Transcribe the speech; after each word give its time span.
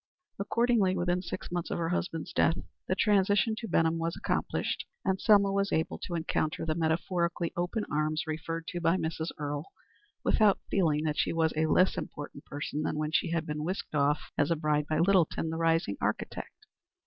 Accordingly, 0.39 0.95
within 0.97 1.21
six 1.21 1.51
months 1.51 1.69
of 1.69 1.77
her 1.77 1.89
husband's 1.89 2.33
death, 2.33 2.57
the 2.87 2.95
transition 2.95 3.53
to 3.59 3.67
Benham 3.67 3.99
was 3.99 4.15
accomplished, 4.15 4.83
and 5.05 5.21
Selma 5.21 5.51
was 5.51 5.71
able 5.71 5.99
to 5.99 6.15
encounter 6.15 6.65
the 6.65 6.73
metaphorically 6.73 7.53
open 7.55 7.85
arms, 7.91 8.23
referred 8.25 8.65
to 8.69 8.81
by 8.81 8.97
Mrs. 8.97 9.29
Earle, 9.37 9.71
without 10.23 10.57
feeling 10.71 11.03
that 11.03 11.19
she 11.19 11.31
was 11.31 11.53
a 11.55 11.67
less 11.67 11.97
important 11.99 12.45
person 12.45 12.81
than 12.81 12.97
when 12.97 13.11
she 13.11 13.29
had 13.29 13.45
been 13.45 13.63
whisked 13.63 13.93
off 13.93 14.31
as 14.39 14.49
a 14.49 14.55
bride 14.55 14.87
by 14.89 14.97
Littleton, 14.97 15.51
the 15.51 15.57
rising 15.57 15.97
architect. 16.01 16.65